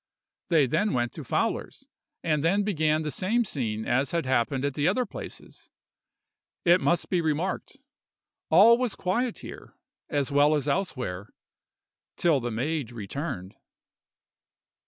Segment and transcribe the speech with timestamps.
[0.49, 1.85] They then went to Fowler's,
[2.23, 5.69] and then began the same scene as had happened at the other places.
[6.65, 7.77] It must be remarked,
[8.49, 9.75] all was quiet here
[10.09, 11.29] as well as elsewhere,
[12.15, 13.53] till the maid returned.